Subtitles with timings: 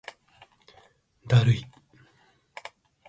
[1.27, 1.65] だるい